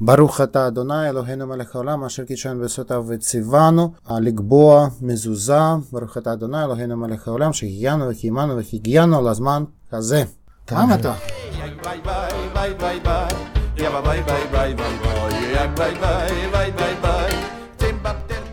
[0.00, 5.62] ברוך אתה אדוני אלוהינו מלך העולם אשר קידשנו בסעותיו וציוונו לקבוע מזוזה
[5.92, 10.24] ברוך אתה אדוני אלוהינו מלך העולם שהחיינו וקיימנו והגיענו לזמן כזה.
[10.72, 11.14] מה אתה?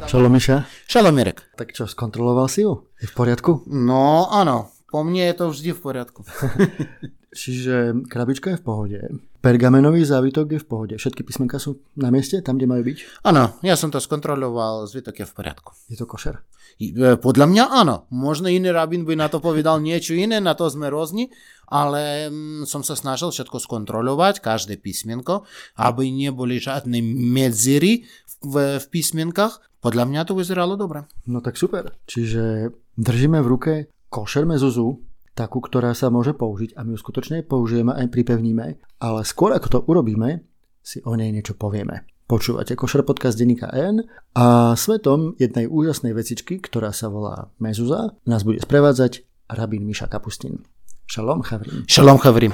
[0.09, 0.65] Šalom Miša.
[0.89, 1.54] Šalom Mirek.
[1.54, 2.89] Tak čo, skontroloval si ju?
[2.97, 3.61] Je v poriadku?
[3.70, 6.25] No áno, po mne je to vždy v poriadku.
[7.39, 9.00] Čiže krabička je v pohode.
[9.44, 10.94] Pergamenový závitok je v pohode.
[10.96, 13.29] Všetky písmenka sú na mieste, tam, kde majú byť?
[13.29, 15.76] Áno, ja som to skontroloval, zvytok je v poriadku.
[15.93, 16.40] Je to košer?
[16.80, 18.08] E, podľa mňa áno.
[18.08, 21.29] Možno iný rabín by na to povedal niečo iné, na to sme rôzni,
[21.68, 25.45] ale mm, som sa snažil všetko skontrolovať, každé písmenko,
[25.76, 28.08] aby neboli žiadne medzery
[28.40, 29.61] v, v písmenkách.
[29.84, 31.04] Podľa mňa to vyzeralo dobre.
[31.29, 31.92] No tak super.
[32.08, 33.72] Čiže držíme v ruke
[34.08, 38.67] košer mezuzu, takú, ktorá sa môže použiť a my ju skutočne použijeme aj pripevníme,
[39.03, 40.47] ale skôr ako to urobíme,
[40.81, 42.06] si o nej niečo povieme.
[42.25, 44.00] Počúvate Košer podcast denníka N
[44.33, 50.64] a svetom jednej úžasnej vecičky, ktorá sa volá Mezuza, nás bude sprevádzať rabín Miša Kapustin.
[51.05, 51.84] Šalom Chavrim.
[51.84, 52.53] Šalom Chavrim.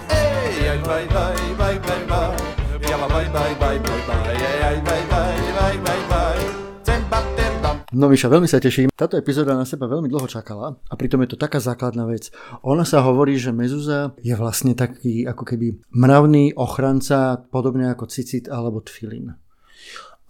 [7.91, 8.87] No Miša, veľmi sa teším.
[8.95, 12.31] Táto epizóda na seba veľmi dlho čakala a pritom je to taká základná vec.
[12.63, 18.47] Ona sa hovorí, že mezuza je vlastne taký ako keby mravný ochranca, podobne ako cicit
[18.47, 19.35] alebo tfilin.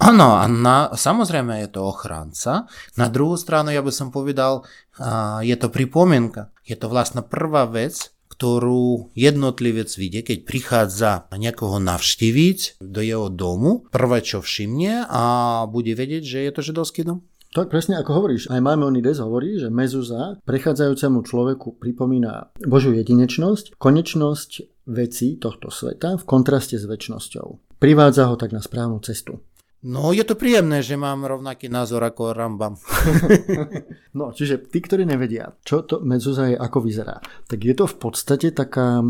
[0.00, 0.48] Áno, a
[0.96, 2.64] samozrejme je to ochranca.
[2.96, 4.64] Na druhú stranu ja by som povedal,
[4.96, 6.56] a, je to pripomienka.
[6.64, 13.84] Je to vlastne prvá vec, ktorú jednotlivec vidie, keď prichádza niekoho navštíviť do jeho domu,
[13.92, 15.22] prvé čo všimne a
[15.68, 17.20] bude vedieť, že je to židovský dom.
[17.50, 24.50] Tak presne ako hovoríš, aj Maimonides hovorí, že mezuza prechádzajúcemu človeku pripomína Božiu jedinečnosť, konečnosť
[24.86, 27.78] vecí tohto sveta v kontraste s väčšnosťou.
[27.82, 29.42] Privádza ho tak na správnu cestu.
[29.82, 32.78] No, je to príjemné, že mám rovnaký názor ako Rambam.
[34.18, 37.18] no, čiže tí, ktorí nevedia, čo to mezuza je, ako vyzerá,
[37.50, 39.02] tak je to v podstate taká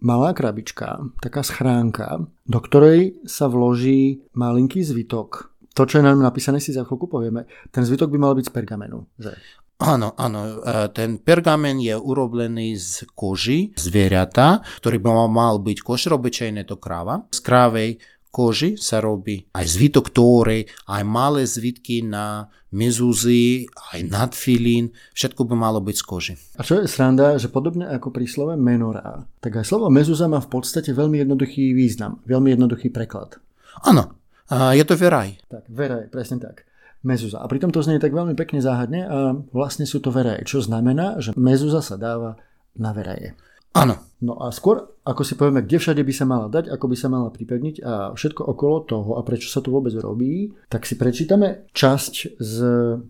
[0.00, 6.58] malá krabička, taká schránka, do ktorej sa vloží malinký zvitok to, čo je nám napísané,
[6.58, 7.46] si za chvíľku povieme.
[7.70, 9.06] Ten zvytok by mal byť z pergamenu.
[9.16, 9.32] Že?
[9.80, 10.60] Áno, áno.
[10.60, 16.76] E, ten pergamen je urobený z koži zvieratá, ktorý by mal byť košer, obyčajne to
[16.76, 17.24] kráva.
[17.32, 17.96] Z krávej
[18.30, 25.54] koži sa robí aj zvitok tóry, aj malé zvitky na mezúzy, aj nadfilín, všetko by
[25.58, 26.34] malo byť z koži.
[26.54, 30.38] A čo je sranda, že podobne ako pri slove menorá, tak aj slovo mezúza má
[30.38, 33.42] v podstate veľmi jednoduchý význam, veľmi jednoduchý preklad.
[33.82, 34.19] Áno,
[34.50, 35.38] a je to veraj.
[35.46, 36.66] Tak, veraj, presne tak.
[37.00, 37.40] Mezuza.
[37.40, 41.16] A pritom to znie tak veľmi pekne záhadne a vlastne sú to veraje, čo znamená,
[41.16, 42.36] že mezuza sa dáva
[42.76, 43.32] na veraje.
[43.70, 44.02] Áno.
[44.20, 47.08] No a skôr, ako si povieme, kde všade by sa mala dať, ako by sa
[47.08, 51.70] mala pripevniť a všetko okolo toho a prečo sa to vôbec robí, tak si prečítame
[51.72, 52.54] časť z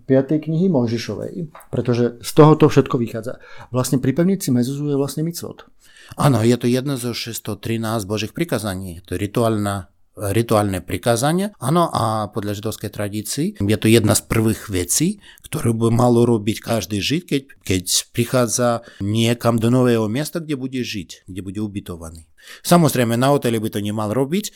[0.06, 0.46] 5.
[0.46, 3.42] knihy Mojžišovej, pretože z toho to všetko vychádza.
[3.74, 5.66] Vlastne pripevniť si mezuzu je vlastne micvot.
[6.14, 9.02] Áno, je to jedno zo 613 Božích prikazaní.
[9.10, 11.54] To je rituálna rituálne prikázania.
[11.62, 16.58] Áno, a podľa židovskej tradícii je to jedna z prvých vecí, ktorú by malo robiť
[16.60, 18.68] každý žid, keď, keď prichádza
[18.98, 22.26] niekam do nového miesta, kde bude žiť, kde bude ubytovaný.
[22.64, 24.50] Samozrejme, na hoteli by to nemal robiť,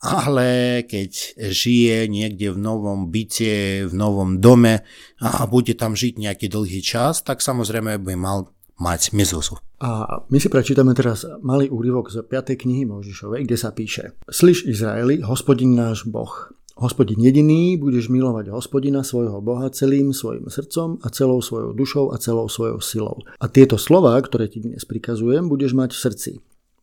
[0.00, 1.10] ale keď
[1.50, 4.86] žije niekde v novom byte, v novom dome
[5.18, 9.58] a bude tam žiť nejaký dlhý čas, tak samozrejme by mal mať mezúzu.
[9.78, 12.54] A my si prečítame teraz malý úryvok z 5.
[12.54, 16.50] knihy Možišovej, kde sa píše Slyš Izraeli, hospodin náš Boh.
[16.78, 22.22] Hospodin jediný, budeš milovať hospodina svojho Boha celým svojim srdcom a celou svojou dušou a
[22.22, 23.18] celou svojou silou.
[23.42, 26.32] A tieto slova, ktoré ti dnes prikazujem, budeš mať v srdci.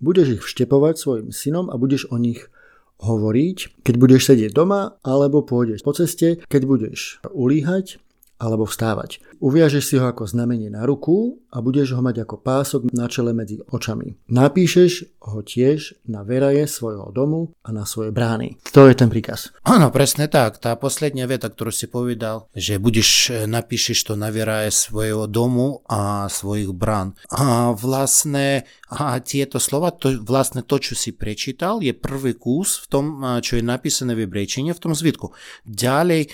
[0.04, 2.52] Budeš ich vštepovať svojim synom a budeš o nich
[3.00, 8.00] hovoriť, keď budeš sedieť doma alebo pôjdeš po ceste, keď budeš ulíhať
[8.36, 9.24] alebo vstávať.
[9.40, 13.32] Uviažeš si ho ako znamenie na ruku a budeš ho mať ako pások na čele
[13.32, 14.16] medzi očami.
[14.32, 18.60] Napíšeš ho tiež na veraje svojho domu a na svoje brány.
[18.76, 19.56] To je ten príkaz.
[19.66, 20.60] Áno, presne tak.
[20.60, 25.82] Tá posledná veta, ktorú si povedal, že budeš, e, napíšeš to na veraje svojho domu
[25.90, 27.18] a svojich brán.
[27.32, 32.88] A vlastne a tieto slova, to, vlastne to, čo si prečítal, je prvý kus v
[32.88, 33.06] tom,
[33.42, 35.34] čo je napísané v hebrejčine, v tom zvitku.
[35.66, 36.30] Ďalej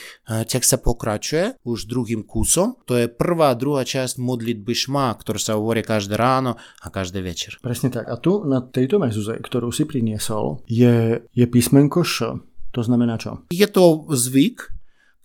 [0.52, 2.76] text sa pokračuje už druhým kusom.
[2.92, 7.56] To je prvá druhá časť modlitby šma, ktorá sa hovorí každé ráno a každý večer.
[7.64, 8.04] Presne tak.
[8.04, 12.44] A tu na tejto mezuze, ktorú si priniesol, je, je písmenko Š.
[12.76, 13.48] To znamená čo?
[13.48, 14.76] Je to zvyk,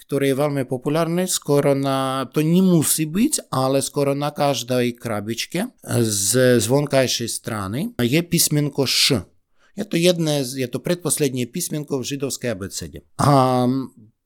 [0.07, 5.67] ktorý je veľmi populárny, skoro na, to nemusí byť, ale skoro na každej krabičke
[6.07, 9.27] z zvonkajšej strany je písmenko Š.
[9.75, 13.03] Je to jedné, je to predposlednie písmenko v židovskej abecede.
[13.19, 13.67] A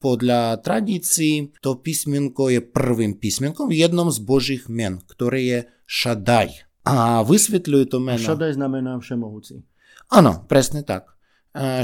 [0.00, 6.64] podľa tradícií to písmenko je prvým písmenkom v jednom z božích men, ktoré je Šadaj.
[6.88, 8.24] A vysvetľuje to meno.
[8.24, 9.60] Šadaj znamená všemohúci.
[10.08, 11.12] Áno, presne tak.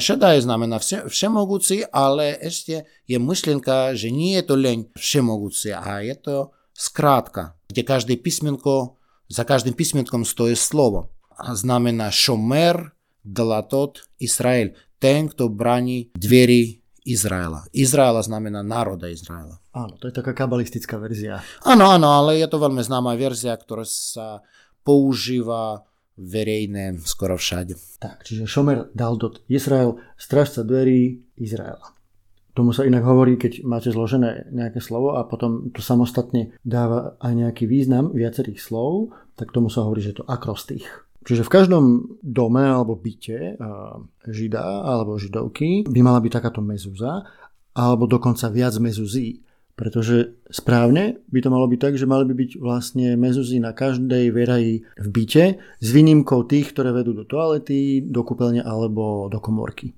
[0.00, 6.06] Šadaj znamená vše, všemohúci, ale ešte je myšlienka, že nie je to len všemohúci, a
[6.06, 8.94] je to skrátka, kde každé písmenko,
[9.26, 11.10] za každým písmenkom stojí slovo.
[11.34, 12.94] Znamená šomer,
[13.26, 14.78] dlatot, Izrael.
[15.02, 17.70] Ten, kto bráni dveri Izraela.
[17.70, 19.62] Izraela znamená národa Izraela.
[19.70, 21.38] Áno, to je taká kabalistická verzia.
[21.62, 24.42] Áno, áno, ale je to veľmi známa verzia, ktorá sa
[24.82, 25.86] používa
[26.18, 27.78] verejné skoro všade.
[28.02, 31.94] Tak, čiže Šomer dal do Izrael, strážca dverí Izraela.
[32.56, 37.32] Tomu sa inak hovorí, keď máte zložené nejaké slovo a potom to samostatne dáva aj
[37.36, 40.88] nejaký význam viacerých slov, tak tomu sa hovorí, že to akrostých.
[41.26, 41.84] Čiže v každom
[42.22, 43.58] dome alebo byte
[44.30, 47.26] žida alebo židovky by mala byť takáto mezúza
[47.74, 49.42] alebo dokonca viac mezuzí.
[49.76, 54.32] Pretože správne by to malo byť tak, že mali by byť vlastne mezuzí na každej
[54.32, 59.92] veraji v byte s výnimkou tých, ktoré vedú do toalety, do kúpeľne alebo do komórky.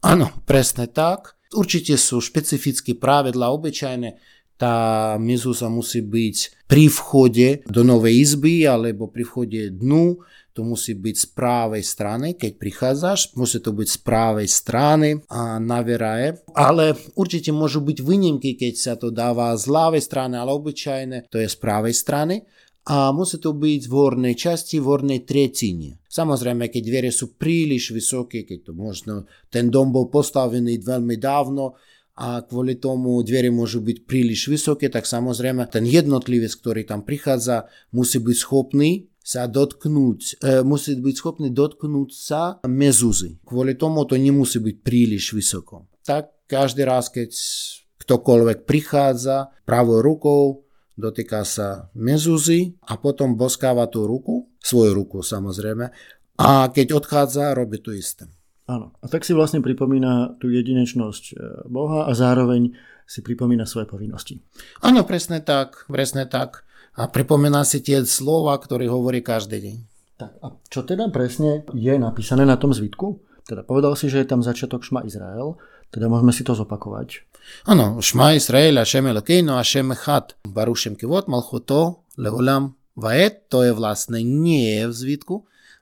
[0.00, 1.36] Áno, presne tak.
[1.52, 4.16] Určite sú špecifické pravidla obyčajné.
[4.56, 10.24] Tá mezúza musí byť pri vchode do novej izby alebo pri vchode dnu
[10.58, 15.62] to musí byť z pravej strany, keď prichádzaš, musí to byť z pravej strany a
[15.62, 16.42] na veraje.
[16.58, 21.38] Ale určite môžu byť výnimky, keď sa to dáva z ľavej strany, ale obyčajne to
[21.38, 22.42] je z pravej strany
[22.90, 26.02] a musí to byť v hornej časti, v hornej tretine.
[26.10, 31.78] Samozrejme, keď dvere sú príliš vysoké, keď to možno ten dom bol postavený veľmi dávno,
[32.18, 37.70] a kvôli tomu dvere môžu byť príliš vysoké, tak samozrejme ten jednotlivec, ktorý tam prichádza,
[37.94, 43.36] musí byť schopný sa dotknúť, e, musí byť schopný dotknúť sa mezúzy.
[43.44, 45.84] Kvôli tomu to nemusí byť príliš vysoko.
[46.00, 47.36] Tak každý raz, keď
[48.00, 50.64] ktokoľvek prichádza pravou rukou,
[50.96, 55.92] dotýka sa mezúzy a potom boskáva tú ruku, svoju ruku samozrejme,
[56.40, 58.24] a keď odchádza, robí to isté.
[58.64, 58.96] Áno.
[59.04, 61.34] A tak si vlastne pripomína tú jedinečnosť e,
[61.68, 62.72] Boha a zároveň
[63.04, 64.40] si pripomína svoje povinnosti.
[64.80, 66.67] Áno, presne tak, presne tak
[66.98, 69.76] a pripomína si tie slova, ktoré hovorí každý deň.
[70.18, 73.22] Tak a čo teda presne je napísané na tom zvitku?
[73.46, 75.54] Teda povedal si, že je tam začiatok Šma Izrael,
[75.94, 77.22] teda môžeme si to zopakovať.
[77.70, 84.18] Áno, Šma Izrael, Hashem Elokeinu, Hashem Echad, Barušem Kivot, Malchuto, Leolam, Vaet, to je vlastne
[84.26, 85.34] nie je v zvitku,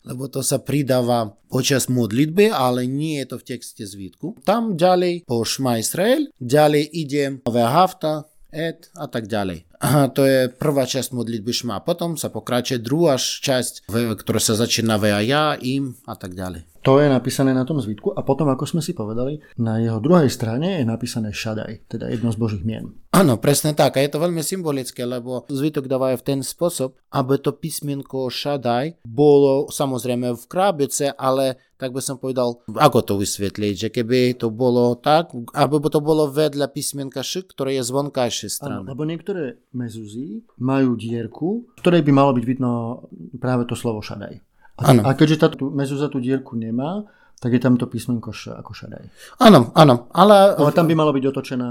[0.04, 4.36] lebo to sa pridáva počas modlitby, ale nie je to v texte zvitku.
[4.44, 9.68] Tam ďalej po Šma Izrael, ďalej ide Vehavta, Et a tak ďalej.
[9.84, 11.84] To je prvá časť modlitby šma.
[11.84, 16.64] Potom sa pokračuje druhá časť, ktorá sa začína ve a ja, im a tak ďalej.
[16.86, 20.30] To je napísané na tom zvitku a potom, ako sme si povedali, na jeho druhej
[20.30, 22.94] strane je napísané Šadaj, teda jedno z božích mien.
[23.10, 23.98] Áno, presne tak.
[23.98, 29.02] A je to veľmi symbolické, lebo zvitok dávajú v ten spôsob, aby to písmenko Šadaj
[29.02, 34.48] bolo samozrejme v krábice, ale tak by som povedal, ako to vysvetliť, že keby to
[34.48, 38.86] bolo tak, aby to bolo vedľa písmenka Š, ktoré je z vonkajšej strany.
[38.86, 43.06] Áno, lebo niektoré mezuzí majú dierku, v ktorej by malo byť vidno
[43.40, 44.38] práve to slovo Šadaj.
[44.76, 47.08] A, a keďže tá mezúza tú dierku nemá,
[47.40, 49.08] tak je tam to písmenko š, ako šadaj.
[49.40, 50.08] Áno, áno.
[50.12, 50.56] Ale...
[50.56, 51.70] ale tam by malo byť otočená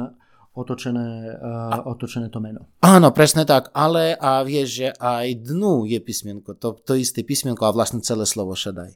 [0.55, 2.71] otočené, uh, otočené to meno.
[2.79, 7.67] Áno, presne tak, ale a vieš, že aj dnu je písmenko, to, to isté písmenko
[7.67, 8.95] a vlastne celé slovo šadaj.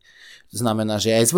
[0.55, 1.35] Znamená, že aj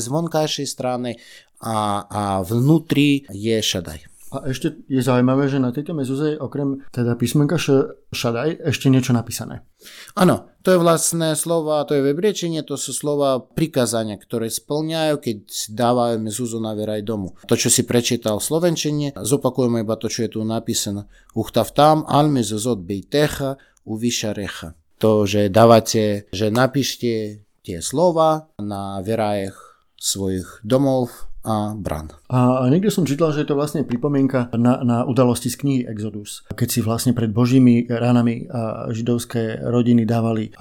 [0.00, 1.20] z vonkajšej strany
[1.60, 4.09] a, a vnútri je šadaj.
[4.30, 9.10] A ešte je zaujímavé, že na tejto mezuze okrem teda písmenka š, šadaj ešte niečo
[9.10, 9.66] napísané.
[10.14, 15.38] Áno, to je vlastné slova, to je vebriečenie, to sú slova prikazania, ktoré splňajú, keď
[15.74, 17.34] dávajú mezuzu na veraj domu.
[17.50, 21.10] To, čo si prečítal v slovenčine, zopakujeme iba to, čo je tu napísané.
[21.34, 24.78] Uchtav tam, al mezuzot bejtecha, uvišarecha.
[25.00, 29.56] To, že dávate, že napíšte tie slova na verajech
[29.96, 32.12] svojich domov, a bran.
[32.28, 36.44] A niekde som čítal, že je to vlastne pripomienka na, na udalosti z knihy Exodus,
[36.52, 40.52] keď si vlastne pred božími ránami a židovské rodiny dávali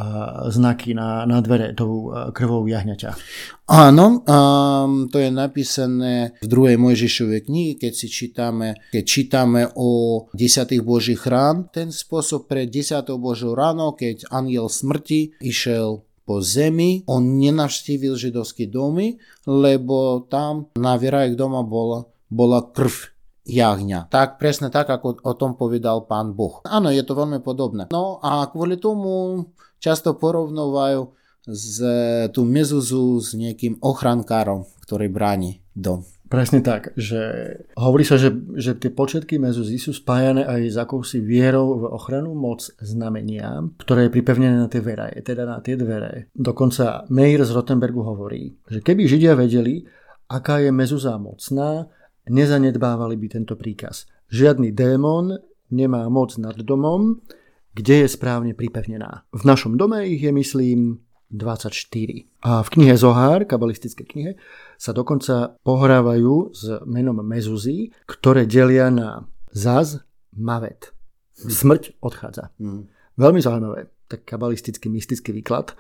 [0.50, 3.12] znaky na, na dvere tou krvou jahňaťa.
[3.70, 10.26] Áno, um, to je napísané v druhej Mojžišovej knihy, keď si čítame, keď čítame o
[10.34, 11.70] desiatých božích rán.
[11.70, 18.70] Ten spôsob pre desiatou božou ráno, keď aniel smrti išiel po zemi, on nenavštívil židovské
[18.70, 19.18] domy,
[19.50, 23.18] lebo tam na vierajek doma bola, bola krv
[23.50, 24.14] jahňa.
[24.14, 26.62] Tak presne tak, ako o tom povedal pán Boh.
[26.70, 27.90] Áno, je to veľmi podobné.
[27.90, 29.42] No a kvôli tomu
[29.82, 31.18] často porovnovajú
[31.50, 31.78] z
[32.30, 36.06] tú mezuzu s nejakým ochrankárom, ktorý bráni dom.
[36.30, 41.26] Presne tak, že hovorí sa, že, že tie počiatky mezuzy sú spájane aj s akousi
[41.26, 46.30] vierou v ochranu moc znamenia, ktoré je pripevnené na tie veraje, teda na tie dvere.
[46.38, 49.82] Dokonca Meir z Rottenbergu hovorí, že keby Židia vedeli,
[50.30, 51.90] aká je mezuza mocná,
[52.30, 54.06] nezanedbávali by tento príkaz.
[54.30, 55.34] Žiadny démon
[55.74, 57.26] nemá moc nad domom,
[57.74, 59.26] kde je správne pripevnená.
[59.34, 62.46] V našom dome ich je, myslím, 24.
[62.46, 64.32] A v knihe Zohár, kabalistickej knihe,
[64.82, 70.02] sa dokonca pohrávajú s menom Mezuzy, ktoré delia na Zaz,
[70.34, 70.94] Mavet.
[71.38, 72.52] Smrť odchádza.
[72.60, 72.90] Mm.
[73.18, 73.90] Veľmi zaujímavé.
[74.10, 75.78] Tak kabalistický, mystický výklad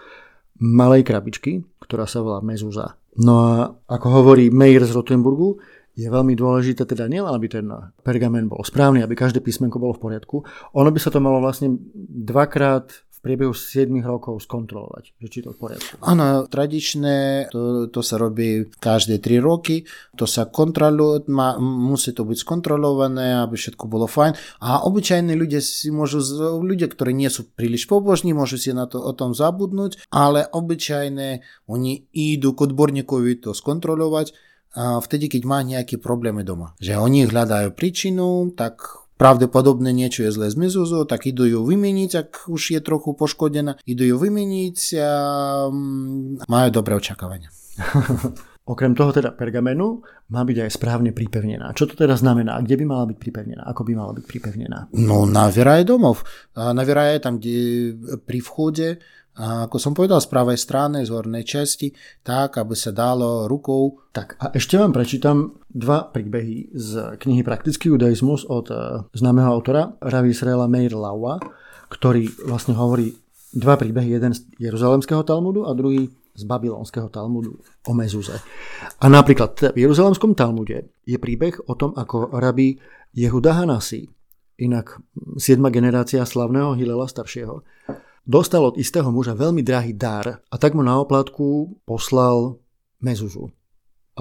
[0.59, 2.99] malej krabičky, ktorá sa volá Mezuza.
[3.19, 3.51] No a
[3.89, 5.57] ako hovorí Meir z Rotenburgu,
[5.99, 7.67] je veľmi dôležité teda nielen, aby ten
[8.03, 11.75] pergamen bol správny, aby každé písmenko bolo v poriadku, ono by sa to malo vlastne
[12.07, 12.87] dvakrát
[13.19, 15.99] priebehu 7 rokov skontrolovať, že či to v poriadku.
[15.99, 19.83] Áno, tradičné, to, to sa robí každé 3 roky,
[20.15, 24.63] to sa kontroluje, má, musí to byť skontrolované, aby všetko bolo fajn.
[24.63, 26.23] A obyčajní ľudia si môžu,
[26.63, 31.43] ľudia, ktorí nie sú príliš pobožní, môžu si na to o tom zabudnúť, ale obyčajné,
[31.67, 34.31] oni idú k odborníkovi to skontrolovať,
[34.77, 36.77] a vtedy, keď má nejaké problémy doma.
[36.77, 42.11] Že oni hľadajú príčinu, tak pravdepodobne niečo je zlé z mezuzou, tak idú ju vymeniť,
[42.15, 45.11] ak už je trochu poškodená, idú ju vymeniť a
[45.67, 47.51] mm, majú dobré očakávania.
[48.69, 51.73] Okrem toho teda pergamenu má byť aj správne pripevnená.
[51.73, 52.61] Čo to teda znamená?
[52.61, 53.65] Kde by mala byť pripevnená?
[53.65, 54.93] Ako by mala byť pripevnená?
[54.93, 56.21] No na veraje domov.
[56.53, 59.01] Na veraje tam, kde pri vchode
[59.39, 61.95] a ako som povedal, z pravej strany, z hornej časti,
[62.27, 64.03] tak, aby sa dalo rukou.
[64.11, 69.95] Tak a ešte vám prečítam dva príbehy z knihy Praktický judaizmus od uh, známeho autora
[70.03, 71.39] Ravi Srela Meir Laua,
[71.87, 73.15] ktorý vlastne hovorí
[73.55, 78.43] dva príbehy, jeden z Jeruzalemského Talmudu a druhý z Babylonského Talmudu o Mezuze.
[78.99, 82.75] A napríklad v Jeruzalemskom Talmude je príbeh o tom, ako rabi
[83.15, 84.03] Jehuda Hanasi,
[84.59, 84.99] inak
[85.39, 85.63] 7.
[85.71, 87.63] generácia slavného Hilela staršieho,
[88.29, 92.61] dostal od istého muža veľmi drahý dar a tak mu na oplatku poslal
[93.01, 93.49] mezuzu.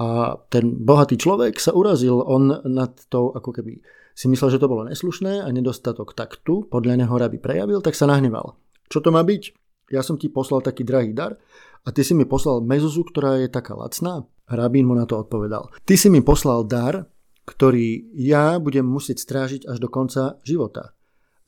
[0.01, 3.77] A ten bohatý človek sa urazil, on nad tou ako keby
[4.17, 8.09] si myslel, že to bolo neslušné a nedostatok taktu podľa neho rabi prejavil, tak sa
[8.09, 8.57] nahneval.
[8.89, 9.53] Čo to má byť?
[9.93, 11.37] Ja som ti poslal taký drahý dar
[11.85, 14.25] a ty si mi poslal mezuzu, ktorá je taká lacná?
[14.49, 15.69] Rabín mu na to odpovedal.
[15.85, 17.05] Ty si mi poslal dar,
[17.45, 20.97] ktorý ja budem musieť strážiť až do konca života.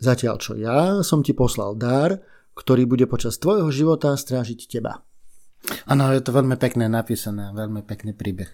[0.01, 2.17] Zatiaľ čo ja som ti poslal dar,
[2.55, 5.03] ktorý bude počas tvojho života strážiť teba.
[5.85, 8.49] Áno, je to veľmi pekne napísané, veľmi pekný príbeh.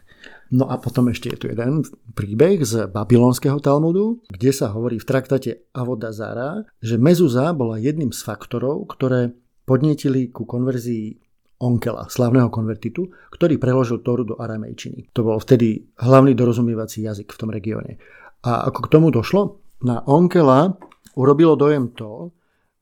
[0.51, 5.07] No a potom ešte je tu jeden príbeh z babylonského Talmudu, kde sa hovorí v
[5.07, 9.31] traktate Avoda Zara, že Mezuza bola jedným z faktorov, ktoré
[9.63, 11.19] podnietili ku konverzii
[11.57, 15.09] Onkela, slavného konvertitu, ktorý preložil Toru do aramejčiny.
[15.17, 17.97] To bol vtedy hlavný dorozumievací jazyk v tom regióne.
[18.45, 19.57] A ako k tomu došlo?
[19.81, 20.77] Na Onkela
[21.17, 22.29] urobilo dojem to,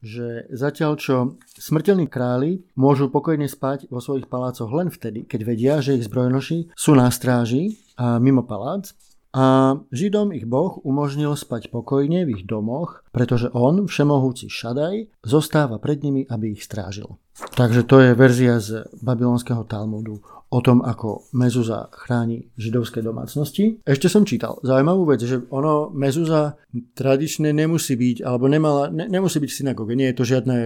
[0.05, 5.74] že zatiaľ čo smrteľní králi môžu pokojne spať vo svojich palácoch len vtedy, keď vedia,
[5.81, 8.93] že ich zbrojnoši sú na stráži a mimo palác,
[9.35, 15.75] a Židom ich Boh umožnil spať pokojne v ich domoch, pretože on, všemohúci Šadaj, zostáva
[15.75, 17.19] pred nimi, aby ich strážil.
[17.59, 20.24] Takže to je verzia z babylonského Talmudu
[20.55, 23.83] o tom, ako Mezuza chráni židovské domácnosti.
[23.83, 26.55] Ešte som čítal zaujímavú vec, že ono Mezuza
[26.95, 30.57] tradične nemusí byť, alebo nemala, ne, nemusí byť v synagóge, nie je to žiadne,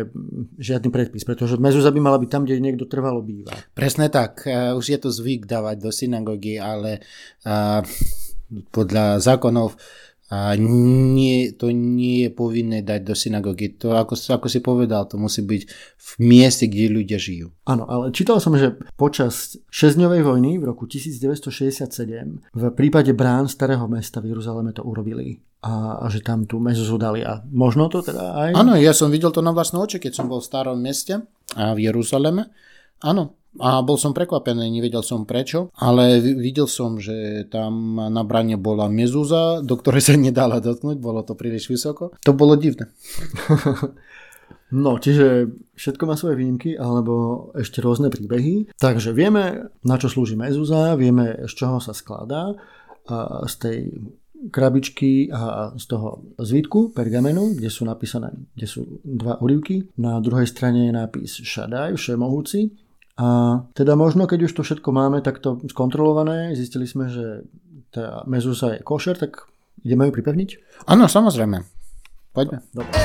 [0.62, 3.50] žiadny predpis, pretože Mezuza by mala byť tam, kde niekto trvalo býva.
[3.74, 7.02] Presne tak, uh, už je to zvyk dávať do synagógy, ale
[7.50, 7.82] uh,
[8.70, 9.74] podľa zákonov
[10.30, 13.74] a nie, to nie je povinné dať do synagógy.
[13.82, 15.62] To, ako, ako si povedal, to musí byť
[15.98, 17.50] v mieste, kde ľudia žijú.
[17.66, 23.90] Áno, ale čítal som, že počas šesťdňovej vojny v roku 1967 v prípade brán starého
[23.90, 25.42] mesta v Jeruzaleme to urobili.
[25.66, 27.26] A, a že tam tú mezu dali.
[27.26, 28.50] A možno to teda aj...
[28.54, 31.26] Áno, ja som videl to na vlastné oči, keď som bol v starom meste
[31.58, 32.54] a v Jeruzaleme.
[33.02, 38.62] Áno, a bol som prekvapený, nevedel som prečo, ale videl som, že tam na brane
[38.62, 42.14] bola mezúza, do ktorej sa nedala dotknúť, bolo to príliš vysoko.
[42.22, 42.94] To bolo divné.
[44.70, 48.70] No, čiže všetko má svoje výnimky, alebo ešte rôzne príbehy.
[48.78, 52.54] Takže vieme, na čo slúži mezúza, vieme, z čoho sa skladá,
[53.50, 53.78] z tej
[54.54, 59.90] krabičky a z toho zvítku pergamenu, kde sú napísané, kde sú dva úryvky.
[59.98, 62.72] Na druhej strane je nápis Šadaj, všemohúci,
[63.20, 63.28] a
[63.76, 67.44] teda možno, keď už to všetko máme takto skontrolované, zistili sme, že
[67.92, 69.52] tá mezusa je košer, tak
[69.84, 70.50] ideme ju pripevniť?
[70.88, 71.60] Áno, samozrejme.
[72.32, 72.64] Poďme.
[72.72, 72.96] Dobre.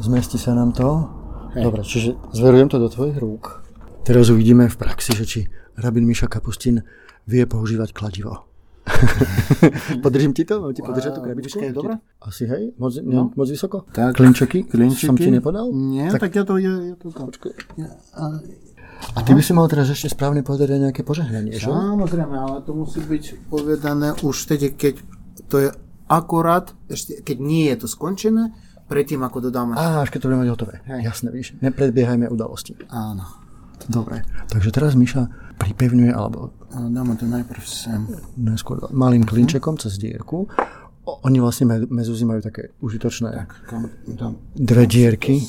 [0.00, 0.88] Zmesti sa nám to.
[1.54, 1.62] Hej.
[1.66, 3.60] Dobre, čiže zverujem to do tvojich rúk.
[4.00, 5.40] Teraz uvidíme v praxi, že či
[5.76, 6.80] rabin Miša Kapustin
[7.28, 8.49] vie používať kladivo.
[10.04, 10.60] Podržím ti to?
[10.60, 11.58] Mám ti podržať tú krabičku?
[11.58, 11.94] Počkej, dobre.
[12.20, 12.72] Asi hej?
[12.76, 13.30] Moc, ne, no.
[13.32, 13.88] moc vysoko?
[13.90, 14.16] Tak.
[14.16, 14.68] Klinčeky?
[14.68, 15.06] Klinčeky?
[15.06, 15.72] Som ti nepodal?
[15.72, 16.60] Nie, tak, tak ja to...
[16.60, 17.52] Ja, ja to Počkej.
[17.80, 18.22] Ja, a...
[19.16, 21.68] a ty by si mal teraz ešte správne povedať aj nejaké požehnanie, že?
[21.68, 24.94] Samozrejme, ale to musí byť povedané už vtedy, keď
[25.48, 25.68] to je
[26.10, 28.50] akurát, ešte, keď nie je to skončené,
[28.90, 29.78] predtým ako dodáme.
[29.78, 30.74] Á, až keď to budeme mať hotové.
[30.90, 31.00] Hej.
[31.06, 31.54] Jasné, víš.
[31.62, 32.74] Nepredbiehajme udalosti.
[32.90, 33.39] Áno.
[33.90, 34.22] Dobre.
[34.46, 35.26] Takže teraz Miša
[35.58, 36.54] pripevňuje, alebo...
[36.70, 38.06] Dáme to najprv sem.
[38.38, 40.46] Neskôr malým klinčekom cez dierku.
[41.26, 45.42] Oni vlastne mezúzy majú také užitočné tak, kam, tam, dve dierky,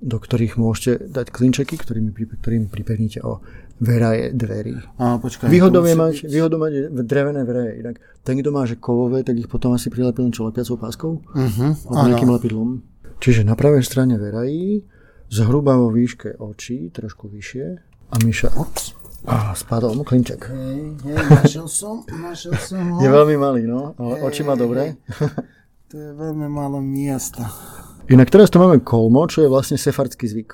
[0.00, 3.44] do ktorých môžete dať klinčeky, ktorými, ktorými pripevníte o
[3.76, 4.72] veraje dverí.
[4.96, 7.84] A, počkaj, výhodou, je mať, výhodou mať drevené veraje.
[7.84, 11.76] Inak ten, kto má že kovové, tak ich potom asi prilepil čo lepiacou páskou uh-huh,
[11.92, 12.80] alebo nejakým lepidlom.
[13.20, 14.80] Čiže na pravej strane verají,
[15.29, 17.65] zhruba vo výške očí, trošku vyššie.
[18.11, 18.49] A Miša...
[18.59, 18.93] Ups.
[19.21, 20.49] A spadol mu klinček.
[20.49, 22.97] Hej, hej, našiel som, našiel som ho.
[23.05, 24.97] Je veľmi malý, no, ale hej, oči má dobre.
[25.93, 27.45] To je veľmi málo miesta.
[28.09, 30.51] Inak teraz tu máme kolmo, čo je vlastne sefardský zvyk.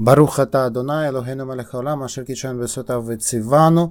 [0.00, 3.90] ברוך אתה אדוני אלוהינו מלך העולם אשר קידשנו בסותיו וציוונו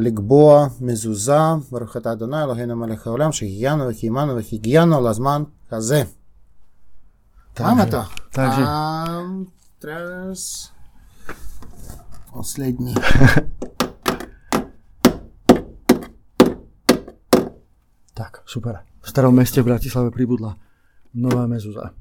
[0.00, 1.38] לקבוע מזוזה
[1.70, 5.42] ברוך אתה אדוני אלוהינו מלך העולם שהחיינו וקיימנו והגיענו לזמן
[5.72, 6.02] הזה.
[7.60, 8.02] Máme to.
[8.32, 8.62] Takže...
[8.62, 9.06] A
[9.80, 10.72] teraz
[12.32, 12.94] poslední.
[18.14, 18.74] tak, super.
[19.02, 20.56] V starom meste v Bratislave pribudla
[21.14, 21.96] nová mezúza.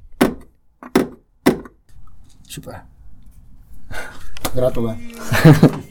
[2.44, 2.84] Super.
[4.56, 4.98] Gratulujem.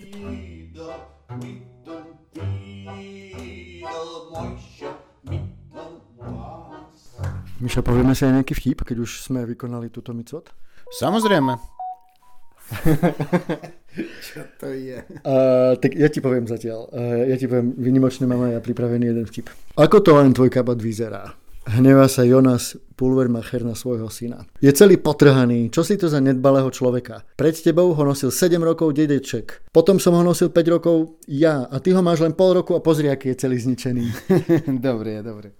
[7.69, 10.41] Miša, povieme si aj nejaký vtip, keď už sme vykonali túto micot?
[10.89, 11.53] Samozrejme.
[14.25, 14.97] Čo to je?
[15.21, 16.89] Uh, tak ja ti poviem zatiaľ.
[16.89, 19.53] Uh, ja ti poviem, vynimočne mám aj ja pripravený jeden vtip.
[19.77, 21.37] Ako to len tvoj kabát vyzerá?
[21.69, 24.49] Hnevá sa Jonas Pulvermacher na svojho syna.
[24.57, 25.69] Je celý potrhaný.
[25.69, 27.21] Čo si to za nedbalého človeka?
[27.37, 29.69] Pred tebou ho nosil 7 rokov dedeček.
[29.69, 31.69] Potom som ho nosil 5 rokov ja.
[31.69, 34.33] A ty ho máš len pol roku a pozri, aký je celý zničený.
[34.89, 35.53] dobre, dobre.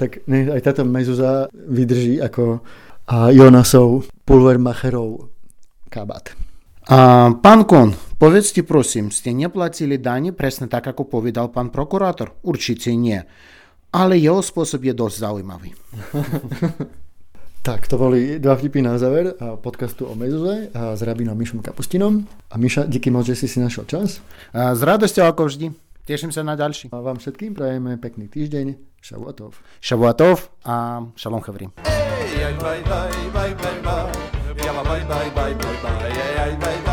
[0.00, 2.64] Tak aj táto mezuza vydrží ako
[3.36, 5.28] Jonasov Pulvermacherov
[5.92, 6.32] kabát.
[6.88, 12.32] A, pán Kon, povedzte prosím, ste neplatili dani presne tak, ako povedal pán prokurátor?
[12.40, 13.20] Určite nie
[13.90, 15.74] ale jeho spôsob je dosť zaujímavý.
[17.66, 22.22] tak, to boli dva vtipy na záver podcastu o Mezuze a s rabinom Mišom Kapustinom.
[22.50, 24.22] A Miša, díky moc, že si si našiel čas.
[24.54, 25.66] A s radosťou ako vždy.
[26.10, 26.90] Teším sa na ďalší.
[26.90, 28.98] A vám všetkým prajeme pekný týždeň.
[28.98, 29.54] Šavuatov.
[29.78, 31.70] Šavuatov a šalom chavrim.
[31.86, 34.10] Hey, bye, bye, bye, bye, bye.
[34.58, 36.89] bye, bye, bye, bye, bye, bye, bye,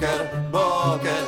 [0.00, 1.27] boker, boker.